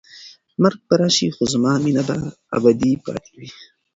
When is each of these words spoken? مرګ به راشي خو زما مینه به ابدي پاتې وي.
مرګ 0.61 0.79
به 0.87 0.95
راشي 0.99 1.27
خو 1.35 1.43
زما 1.53 1.73
مینه 1.83 2.03
به 2.07 2.15
ابدي 2.57 2.91
پاتې 3.05 3.31
وي. 3.37 3.49